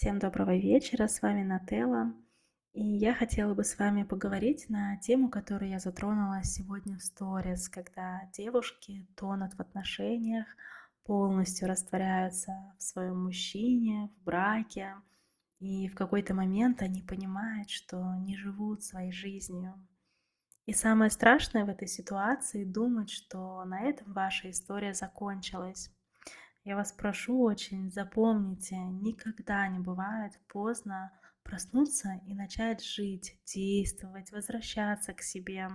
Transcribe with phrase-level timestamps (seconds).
[0.00, 2.14] Всем доброго вечера, с вами Нателла.
[2.72, 7.68] И я хотела бы с вами поговорить на тему, которую я затронула сегодня в сторис,
[7.68, 10.46] когда девушки тонут в отношениях,
[11.04, 14.94] полностью растворяются в своем мужчине, в браке,
[15.58, 19.74] и в какой-то момент они понимают, что не живут своей жизнью.
[20.64, 25.90] И самое страшное в этой ситуации думать, что на этом ваша история закончилась.
[26.64, 31.10] Я вас прошу очень, запомните, никогда не бывает поздно
[31.42, 35.68] проснуться и начать жить, действовать, возвращаться к себе.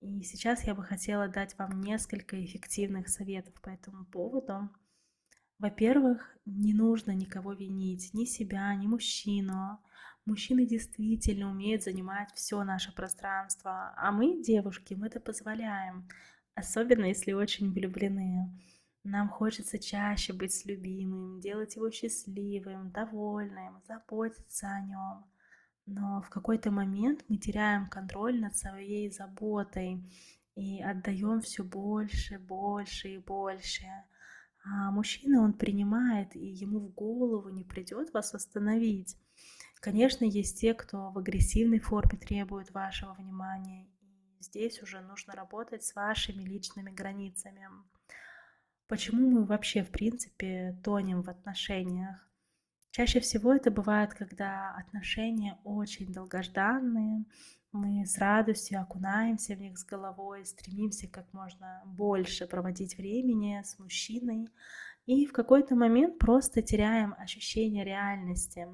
[0.00, 4.70] И сейчас я бы хотела дать вам несколько эффективных советов по этому поводу.
[5.58, 9.80] Во-первых, не нужно никого винить, ни себя, ни мужчину.
[10.24, 16.08] Мужчины действительно умеют занимать все наше пространство, а мы, девушки, мы это позволяем,
[16.54, 18.52] особенно если очень влюблены.
[19.04, 25.24] Нам хочется чаще быть с любимым, делать его счастливым, довольным, заботиться о нем.
[25.86, 30.02] Но в какой-то момент мы теряем контроль над своей заботой
[30.54, 33.86] и отдаем все больше, больше и больше.
[34.64, 39.16] А мужчина, он принимает, и ему в голову не придет вас остановить.
[39.80, 43.86] Конечно, есть те, кто в агрессивной форме требует вашего внимания,
[44.38, 47.68] и здесь уже нужно работать с вашими личными границами.
[48.88, 52.26] Почему мы вообще, в принципе, тонем в отношениях?
[52.90, 57.26] Чаще всего это бывает, когда отношения очень долгожданные,
[57.70, 63.78] мы с радостью окунаемся в них с головой, стремимся как можно больше проводить времени с
[63.78, 64.48] мужчиной,
[65.04, 68.66] и в какой-то момент просто теряем ощущение реальности.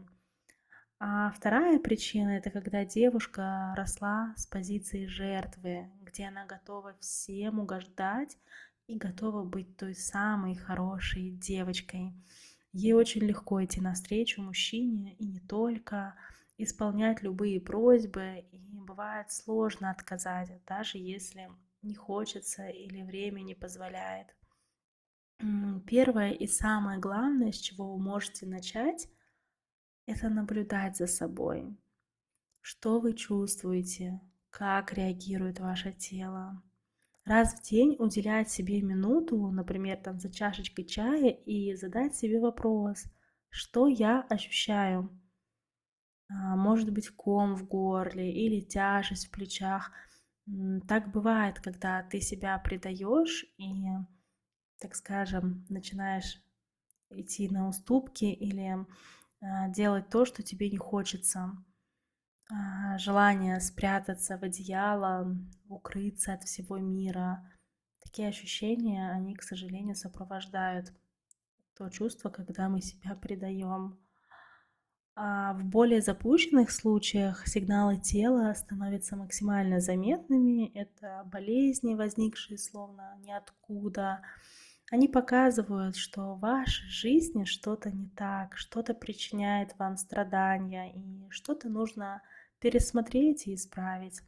[1.00, 8.38] А вторая причина– это когда девушка росла с позиции жертвы, где она готова всем угождать
[8.86, 12.14] и готова быть той самой хорошей девочкой.
[12.72, 16.14] Ей очень легко идти навстречу мужчине и не только,
[16.58, 21.50] исполнять любые просьбы, и бывает сложно отказать, даже если
[21.82, 24.34] не хочется или время не позволяет.
[25.86, 29.09] Первое и самое главное, с чего вы можете начать,
[30.06, 31.76] это наблюдать за собой.
[32.60, 34.20] Что вы чувствуете,
[34.50, 36.62] как реагирует ваше тело,
[37.24, 43.04] раз в день уделять себе минуту, например, там за чашечкой чая и задать себе вопрос,
[43.48, 45.10] что я ощущаю.
[46.28, 49.92] А, может быть, ком в горле или тяжесть в плечах.
[50.88, 53.84] Так бывает, когда ты себя предаешь и,
[54.78, 56.42] так скажем, начинаешь
[57.10, 58.86] идти на уступки или
[59.41, 61.52] а, делать то, что тебе не хочется.
[62.50, 65.37] А, желание спрятаться в одеяло,
[65.69, 67.50] укрыться от всего мира.
[68.03, 70.93] Такие ощущения, они, к сожалению, сопровождают
[71.77, 73.99] то чувство, когда мы себя предаем.
[75.16, 80.72] А в более запущенных случаях сигналы тела становятся максимально заметными.
[80.75, 84.22] Это болезни, возникшие словно ниоткуда.
[84.91, 91.69] Они показывают, что в вашей жизни что-то не так, что-то причиняет вам страдания, и что-то
[91.69, 92.21] нужно
[92.64, 94.22] пересмотреть и исправить.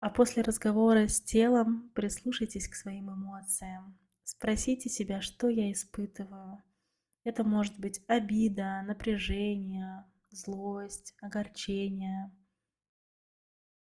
[0.00, 3.98] А после разговора с телом прислушайтесь к своим эмоциям.
[4.22, 6.62] Спросите себя, что я испытываю.
[7.22, 12.32] Это может быть обида, напряжение, злость, огорчение.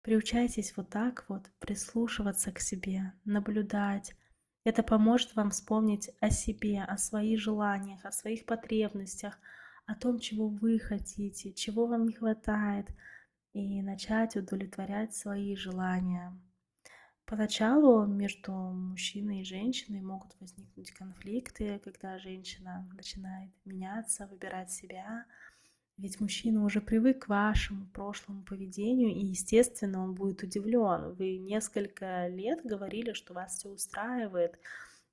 [0.03, 4.15] Приучайтесь вот так вот прислушиваться к себе, наблюдать.
[4.63, 9.37] Это поможет вам вспомнить о себе, о своих желаниях, о своих потребностях,
[9.91, 12.87] о том, чего вы хотите, чего вам не хватает,
[13.53, 16.33] и начать удовлетворять свои желания.
[17.25, 25.25] Поначалу между мужчиной и женщиной могут возникнуть конфликты, когда женщина начинает меняться, выбирать себя,
[25.97, 31.13] ведь мужчина уже привык к вашему прошлому поведению, и, естественно, он будет удивлен.
[31.13, 34.57] Вы несколько лет говорили, что вас все устраивает,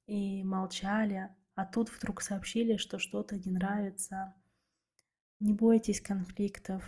[0.06, 4.34] и молчали, а тут вдруг сообщили, что что-то не нравится.
[5.40, 6.82] Не бойтесь конфликтов,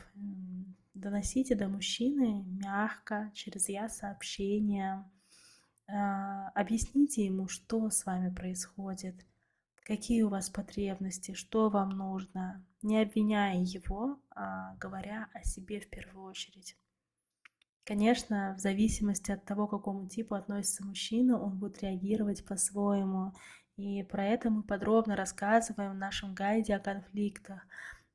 [0.95, 5.05] доносите до мужчины мягко, через я сообщение.
[5.89, 9.15] А, объясните ему, что с вами происходит,
[9.85, 15.89] какие у вас потребности, что вам нужно, не обвиняя его, а говоря о себе в
[15.89, 16.77] первую очередь.
[17.85, 23.33] Конечно, в зависимости от того, к какому типу относится мужчина, он будет реагировать по-своему.
[23.77, 27.67] И про это мы подробно рассказываем в нашем гайде о конфликтах.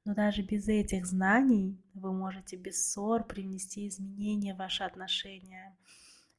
[0.06, 5.76] Но даже без этих знаний вы можете без ссор привнести изменения в ваши отношения.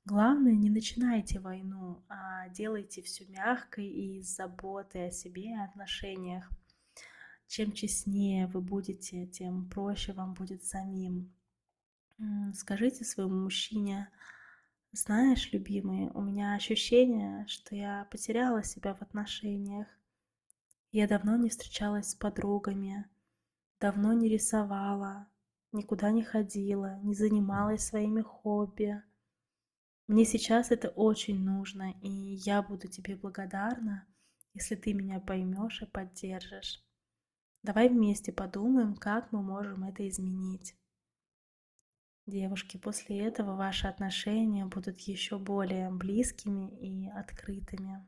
[0.05, 6.49] Главное, не начинайте войну, а делайте все мягко и с заботой о себе и отношениях.
[7.49, 11.33] чем честнее вы будете, тем проще вам будет самим.
[12.55, 14.09] Скажите своему мужчине,
[14.93, 19.87] знаешь, любимый, у меня ощущение, что я потеряла себя в отношениях.
[20.93, 23.05] Я давно не встречалась с подругами,
[23.81, 25.29] давно не рисовала,
[25.73, 29.03] никуда не ходила, не занималась своими хобби.
[30.07, 34.07] Мне сейчас это очень нужно, и я буду тебе благодарна,
[34.55, 36.83] если ты меня поймешь и поддержишь.
[37.63, 40.77] Давай вместе подумаем, как мы можем это изменить.
[42.27, 48.07] Девушки, после этого ваши отношения будут еще более близкими и открытыми.